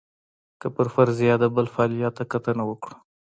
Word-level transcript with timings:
که 0.59 0.67
پر 0.75 0.87
فرضیه 0.95 1.35
د 1.39 1.43
بل 1.55 1.65
فعالیت 1.73 2.13
ته 2.17 2.23
کتنه 2.33 2.63
وکړو. 2.65 2.95